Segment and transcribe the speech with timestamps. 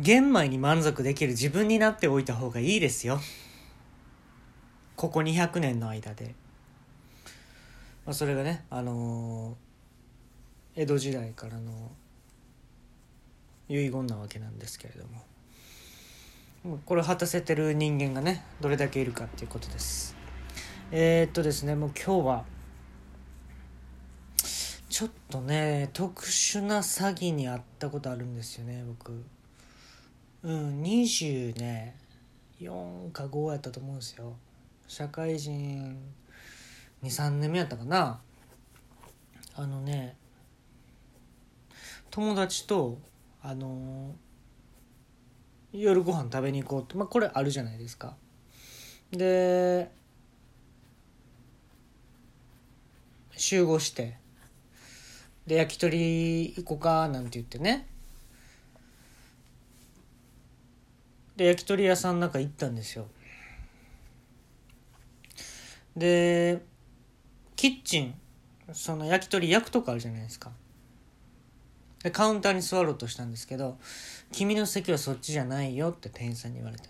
[0.00, 3.20] 玄米に満足できる自分になっておいた方がいいですよ。
[4.96, 6.34] ここ200年の間で、
[8.04, 11.90] まあ、それがねあのー、江戸時代からの
[13.68, 15.24] 遺言なわけなんですけれども。
[16.86, 20.16] これを果たせてる人間がねどれだけいるかっていうことです。
[20.90, 22.44] えー、っとですねもう今日は
[24.88, 29.24] ちょっとね特殊な詐欺にあったことあるんですよね僕。
[30.44, 31.96] うん20ね
[32.60, 34.36] 4か5やったと思うんですよ。
[34.86, 35.98] 社会人
[37.02, 38.20] 23年目やったかな。
[39.56, 40.16] あのね
[42.10, 42.98] 友達と
[43.42, 44.14] あの
[45.72, 48.14] 夜ご飯食べに行こうってまあこれあるじゃないですか。
[49.12, 49.90] で
[53.34, 54.18] 集合して
[55.46, 57.88] で焼き鳥行こうかなんて言ってね。
[61.36, 63.06] で焼き鳥屋さんの中行ったんですよ。
[65.96, 66.62] で
[67.56, 68.14] キッチン
[68.72, 70.50] その焼き鳥焼くとこあるじゃないですか。
[72.02, 73.78] でカウンターに座ろうとしたんですけど
[74.30, 76.88] 「君の席はそっちじゃないよ」って店員さんに言われて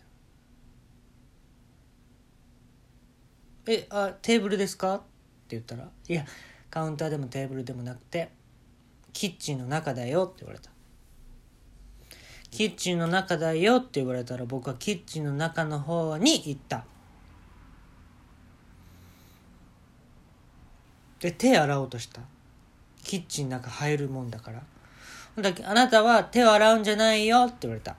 [3.68, 5.04] 「えあテーブルですか?」って
[5.50, 6.26] 言ったら「いや
[6.70, 8.30] カウンターでもテーブルでもなくて
[9.12, 10.73] キッチンの中だよ」って言われた。
[12.54, 16.84] キッチンの中だよって言われたら僕はキッチンの中の方に行った。
[21.18, 22.20] で手洗おうとした。
[23.02, 24.62] キッチンの中入るもんだから。
[25.42, 27.96] だけあなたは手を洗うんじゃないよって言われた。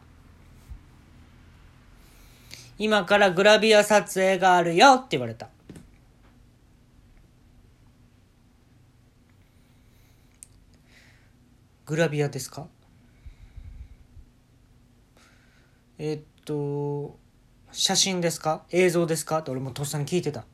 [2.78, 5.50] 今からグラビア撮影があるよって言われた。
[11.86, 12.67] グラビアですか？
[15.98, 17.18] え、っと
[17.72, 18.64] 写真ですか？
[18.72, 19.40] 映像ですか？
[19.40, 20.46] って俺もとっさに聞いてた。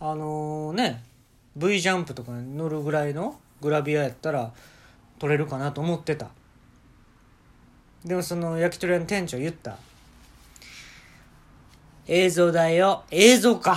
[0.00, 1.02] あのー、ね
[1.56, 4.52] V ジャンプとかに乗るぐらいのグラビアやったら
[5.18, 6.28] 撮れるかなと思ってた。
[8.04, 9.76] でもその焼き鳥屋の店長言った。
[12.06, 13.04] 映像だよ。
[13.10, 13.76] 映像か。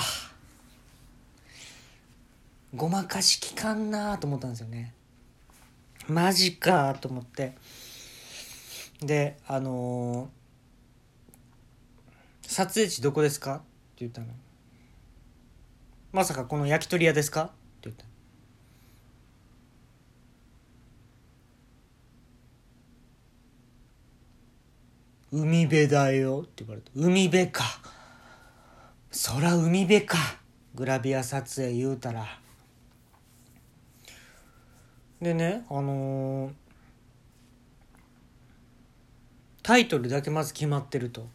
[2.74, 4.94] ごまかしきかんなと思ったんですよね。
[6.08, 7.56] マジかと思って。
[9.01, 13.63] であのー、撮影地どこですか?」って
[14.00, 14.28] 言ったの
[16.13, 17.53] 「まさかこの焼き鳥屋ですか?」って
[17.90, 18.06] 言った。
[25.34, 26.41] 海辺だよ。
[26.44, 26.91] って言われた。
[26.94, 27.63] 海辺か。
[29.11, 30.17] そら海辺か。
[30.75, 32.25] グラビア撮影言うたら。
[35.22, 36.60] でねあのー
[39.63, 41.27] タイトルだけまず決まってると。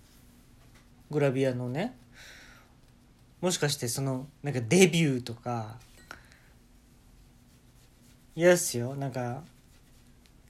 [1.11, 1.97] グラビアのね。
[3.41, 5.79] もしかしてそのなんかデビューとか。
[8.35, 8.97] 嫌っすよ。
[8.97, 9.43] なんか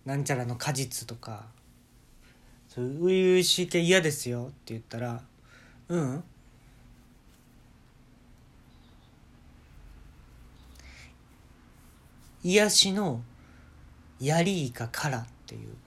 [0.04, 1.44] なんちゃらの果実とか。
[2.68, 4.46] そういうしい系嫌ですよ。
[4.48, 5.22] って言ったら
[5.88, 6.24] うん。
[12.42, 13.22] 癒しの
[14.20, 15.85] ヤリイカからっていう。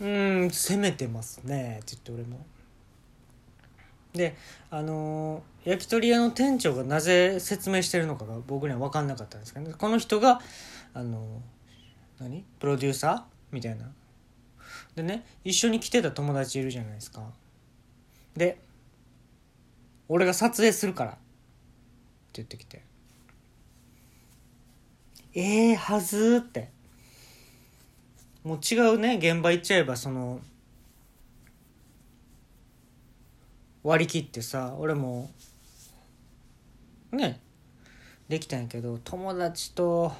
[0.00, 0.06] う
[0.46, 2.46] ん攻めてますねって言って俺も。
[4.12, 4.34] で
[4.70, 10.40] あのー、焼き鳥屋の店長がなぜ説明してるのかが僕には分かんなかったんですけど、ね、この人が
[10.94, 12.44] あのー、何？
[12.58, 13.22] プロデューサー？
[13.52, 13.92] みたいな。
[14.96, 17.22] でね一緒に来てた友達いるじゃないですか。
[18.36, 18.58] で
[20.08, 21.20] 俺が撮影するからって
[22.34, 22.82] 言ってきて。
[25.34, 26.72] ええー、はずって。
[28.44, 30.40] もう違うね現場行っちゃえばその
[33.82, 35.30] 割り切ってさ俺も
[37.12, 37.40] ね
[38.28, 40.12] できたんやけど友達と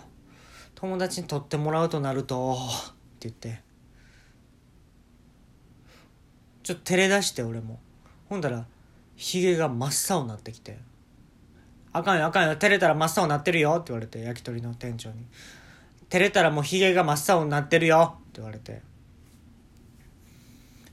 [0.75, 2.59] 友達に撮ってもらうとなるとっ
[3.19, 3.71] て言って。
[6.63, 7.81] ちょっと照れ出して俺も。
[8.29, 8.65] ほんだら
[9.17, 10.79] ひげが真っ青になってきて
[11.93, 15.27] 「あかんよあかんよ照れたら真っ青になってるよ」って言われて焼き鳥の店長に。
[16.11, 18.17] 照れたらもうヒゲが真っ青になってるよ。
[18.17, 18.83] って言われて。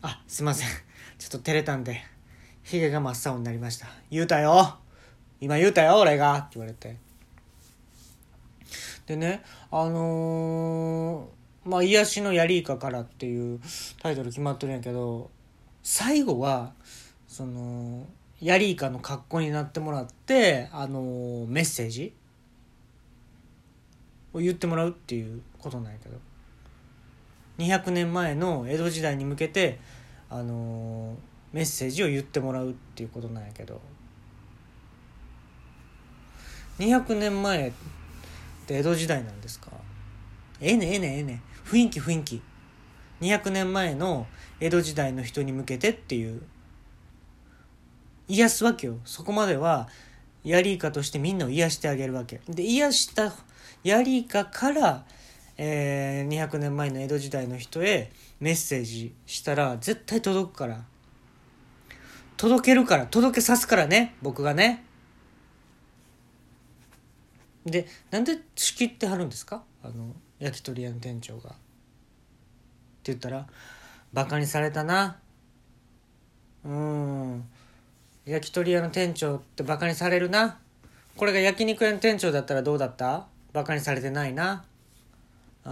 [0.02, 0.68] あすいません。
[1.20, 2.02] ちょっと照れたんで
[2.64, 3.88] ヒゲが真っ青になりました。
[4.12, 4.78] 言うたよ。
[5.42, 6.38] 今言うたよ俺が。
[6.38, 6.98] って言われて。
[9.08, 13.60] でねあのー、まあ「癒しのヤリイカから」っていう
[14.02, 15.32] タイトル決まってるんやけど
[15.82, 16.74] 最後は
[17.28, 18.06] その
[18.42, 22.14] ヤリイカの格好になってもらってあの、メッセージ。
[24.34, 26.18] を言ってもらうっていうことなんやけど。
[27.58, 29.80] 200年前の江戸時代に向けて、
[30.30, 31.16] あのー
[31.54, 33.82] メッセージを言ってもらうっていうことなんやけど。
[36.78, 37.72] 200年前っ
[38.68, 39.72] て江戸時代なんですか？
[40.60, 42.42] ええねええねええね雰囲気雰囲気。
[43.22, 44.28] 200年前の
[44.60, 46.44] 江戸時代の人に向けてっていう。
[48.28, 49.00] 癒すわけよ。
[49.06, 49.88] そこまでは
[50.44, 52.42] ヤリイカとしてみんなを癒してあげるわけ。
[52.50, 53.34] で癒した
[53.88, 55.06] ヤリイカから、
[55.56, 58.12] えー200年前の江戸時代の人へ
[58.42, 60.84] メッセージしたら絶対届くから。
[62.36, 64.84] 届けるから届けさすからね僕がね。
[67.66, 69.64] でなんで仕切ってはるんですか？
[69.82, 71.52] あの焼き鳥屋の店長が。
[71.52, 71.58] って
[73.06, 73.48] 言ったら
[74.12, 75.18] 「バカにされたな。
[76.66, 77.44] うん。
[78.26, 80.60] 焼き鳥屋の店長ってバカにされるな。
[81.16, 83.28] これが焼肉屋の店長だったらどうだった？
[83.58, 84.66] バカにされてないな。
[85.66, 85.70] う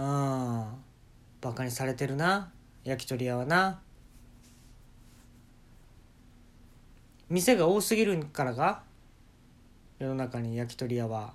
[1.40, 2.50] バカにされてるな。
[2.82, 3.80] 焼き鳥屋はな。
[7.28, 8.82] 店が多すぎるからか？
[10.00, 11.34] 世の中に焼き鳥屋は。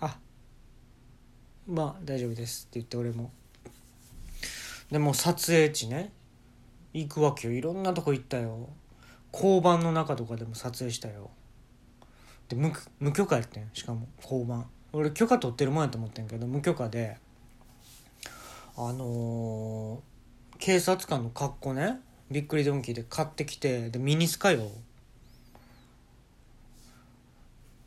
[0.00, 0.18] あ。
[1.68, 2.66] まあ大丈夫です。
[2.68, 3.30] って言って俺も。
[4.90, 6.10] でも撮影地ね。
[6.94, 7.54] 行くわけよ。
[7.54, 8.70] いろんなとこ行ったよ。
[9.32, 11.30] 交番の中とかでも撮影したよ。
[12.48, 13.70] で無無許可やってん。
[13.72, 14.68] しかも交番。
[14.92, 17.18] 俺許可取ってるもんやと思ってんけど無許可で。
[18.76, 20.10] あのー
[20.60, 22.00] 警察官の格好ね。
[22.30, 24.70] びっくりドンキーで買ってきてでミニスカよ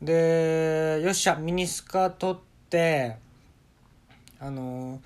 [0.02, 2.36] でよっしゃミニスカ取っ
[2.68, 3.16] て
[4.38, 5.00] あの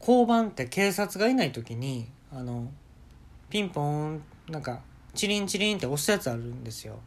[0.00, 2.70] 交番って警察がいない時にあの
[3.50, 4.80] ピンポンなんか
[5.14, 7.00] チリンチリンって押すやつあるんですよ。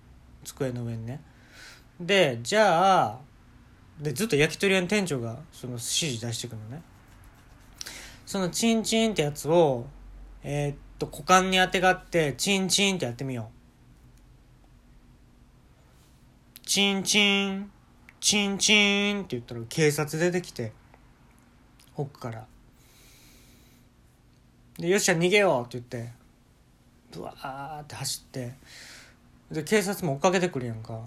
[0.43, 1.21] 机の上にね。
[1.99, 3.19] でじゃあ
[4.01, 6.81] でずっと焼き鳥屋の店長がその指示出してくるのね。
[8.25, 9.85] そのチンチンってやつを
[10.43, 13.51] えーっと股間にあてがってチンチンってやってみよ
[16.63, 16.65] う。
[16.65, 17.69] チンチン
[18.19, 20.71] チンチンって言ったら警察出てきて
[21.95, 22.47] 奥から。
[24.79, 26.11] でよっしゃ逃げようって言って
[27.11, 28.53] ブワーって走って。
[29.51, 31.01] で警察も追っかけてくるやんか。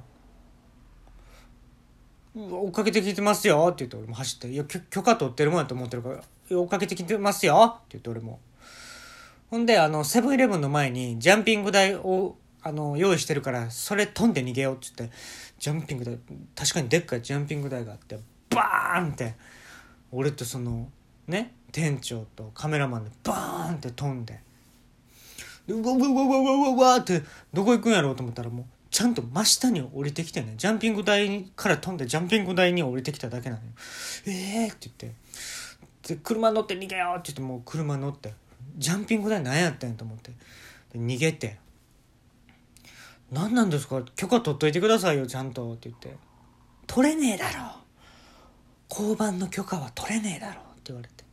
[2.36, 8.40] 追っかけてきてますよって言って俺も走って「いや許可取ってるもんやと思ってるから追っかけてきてますよ」って言って俺も。
[9.50, 15.16] ほんであのセブンイレブンの前にジャンピング台をあの用意してるからそれ飛んで逃げようって言って
[15.58, 16.18] ジャンピング台
[16.56, 18.18] 確かにでっかいジャンピング台があって
[18.50, 19.34] バーンって
[20.10, 20.88] 俺とその
[21.28, 24.40] ね店長とカメラマンでバーンって飛んで。
[25.66, 27.22] でうわうわうわうわうわうわって
[27.52, 33.68] どこ行くんやろうと思ったらもうちゃんと真下に降りてきてねジャンピング台から飛んでジャンピング台に降りてきただけなのよ。
[34.24, 36.14] ええー、って言って。
[36.14, 38.34] で車乗って逃げようって言ってもう車乗って。
[38.76, 40.30] ジャンピング台何やってんと思って。
[40.96, 41.58] 逃げて
[43.32, 44.00] 「何なんですか？
[44.14, 46.16] 許可取っといてくださいよちゃんと」って言って
[46.86, 47.72] 「取れねえだろ。
[48.88, 51.24] 交番の許可は取れねえだろ」って言われて。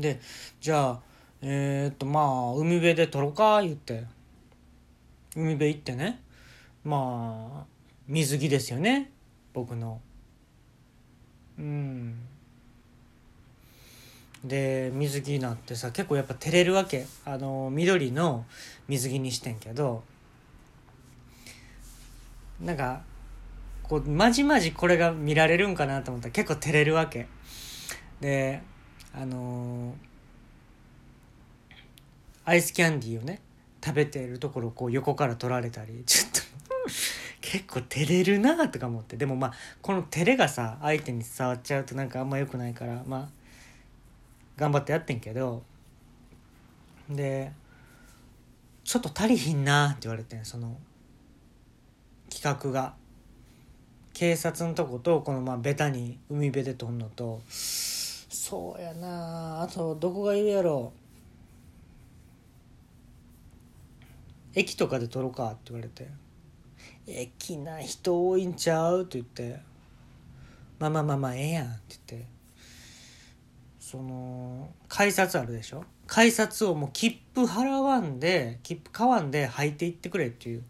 [0.00, 0.22] で
[0.58, 1.00] じゃあ
[1.42, 4.06] えー、っとまあ海辺で撮ろうか言って。
[5.36, 6.20] 海辺行ってね
[6.84, 7.66] まあ
[8.06, 9.10] 水着ですよね
[9.54, 10.00] 僕の。
[11.58, 12.14] うん。
[14.44, 17.06] で水着になってさ結構やっぱ照れるわけ。
[17.24, 18.44] あの緑の
[18.88, 20.02] 水着にしてんけど
[22.60, 23.02] なんか
[23.82, 26.28] こうまじまじこれが見られるんかなと思った。
[26.28, 27.28] ら結構照れるわけ。
[28.20, 28.62] で
[29.14, 29.94] あの
[32.44, 33.40] アイスキャンディーをね
[33.84, 36.40] 食べてるところをこう横から撮られたり ちょっと
[37.40, 43.28] 結構照れるなとか思ってでもまあこの照れがさ相手に伝わっちゃうとなんかあんま良くないからまあ
[44.56, 45.62] 頑張ってやってんけど
[47.08, 47.52] で
[48.84, 50.78] 「ちょっと足りひんな」って言われてんその
[52.30, 53.02] 企画が。
[54.14, 60.92] 警察のとことこのまあベタに海辺で撮んのとそうやなあとどこがいるやろ
[64.54, 66.08] 駅とかで撮ろうかって言われて
[67.06, 69.60] 「駅な人多いんちゃう?」って言って
[70.78, 72.28] 「まあまあまあまあええやん」って言って
[73.80, 75.84] その改札あるでしょ？
[76.06, 80.64] 改札をもう切符払わんで切符買わんで履いていってくれっていう。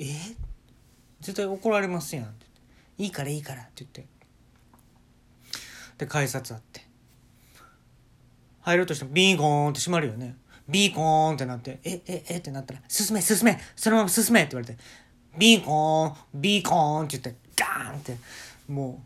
[0.00, 0.04] え？
[1.20, 3.02] 絶対怒られますやんって言って。
[3.04, 4.06] いいからいいからって言って。
[5.98, 6.77] で改札あって
[8.62, 10.36] 入ろうとしてもビーコーンって閉まるよね。
[10.68, 14.78] ビーコーンってなってえええってなったら進め進めそのまま進めって言われて
[15.38, 18.16] ビーコーンビーコーンって言ってガーンって
[18.68, 19.02] も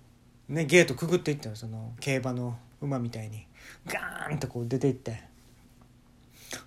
[0.51, 3.47] うねゲートくぐっていったよその競馬の馬みたいに。
[3.87, 5.23] ガーンってこう出ていって。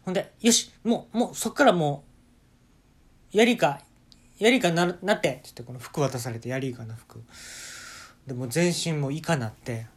[0.04, 2.04] ほんでよしもうもうそっからも
[3.34, 3.82] うやりか
[4.40, 7.22] やりかななってって言ってこの服渡されてやりかな服。
[8.28, 9.88] でも全身もイカなって。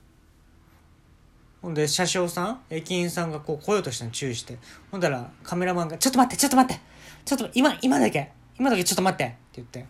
[1.61, 4.59] ほんで車掌さん駅員さんがこう来ようとしたの注意して。
[4.91, 6.83] ほんだらカメラマンが「ちょっと待ってちょっと待って
[7.25, 9.87] ちょっと今今だけ今だけちょっと待って」って言って。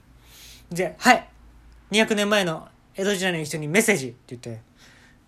[0.71, 1.29] で「はい
[1.91, 4.61] 200年前の江戸時代の人にメッセージ」って言って。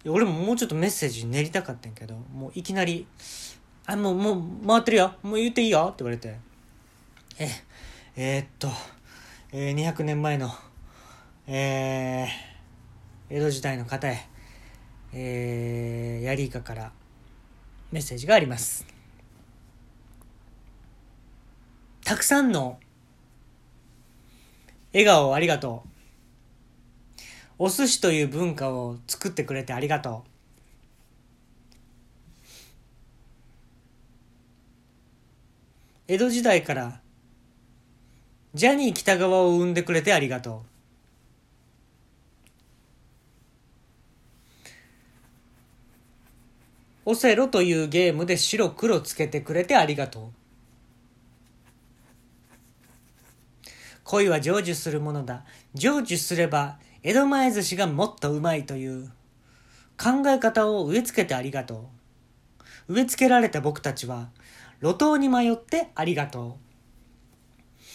[0.07, 3.07] 俺ももうちょっとメッセージ練りたかったんけどもういきなり
[3.85, 4.33] 「あもうも
[4.63, 6.39] う回ってるよもう言っていいよ」って言われて
[7.39, 7.51] 「え
[8.17, 8.71] えー、っと、
[9.53, 10.51] えー、200年前の
[11.47, 14.30] えー、江戸時代の方へ。
[15.13, 16.93] えー、ヤリイカから
[17.91, 18.87] メッセージがあります。
[22.05, 22.79] たくさんの
[24.93, 25.91] 笑顔をありがとう。
[27.59, 30.31] お寿司という文化を作ってくれてありがとう。
[36.09, 37.01] 江戸時代から
[38.55, 40.70] ジャニー北川を生んでくれてありがとう。
[47.11, 50.41] オセロというゲームで白黒つけてくれてありがとう。
[54.05, 55.45] 恋は成就するものだ。
[55.75, 59.11] 成就すれば江戸前寿司がもっとうまいという
[59.99, 61.91] 考え方を植え付けてありがと
[62.89, 62.95] う。
[62.95, 64.31] 植え付けられた僕たちは
[64.81, 67.93] 路頭に迷ってありがとう。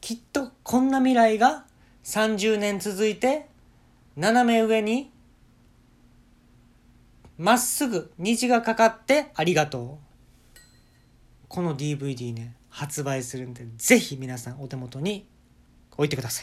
[0.00, 1.66] きっとこんな未来が
[2.02, 3.46] 30年続いて
[4.16, 5.13] 斜め上に
[7.38, 10.58] まっすぐ虹がかかってありがとう。
[11.48, 15.26] この DVD ね、発売するんで、ぜひ皆さんお手元に
[15.92, 16.42] 置いてくださ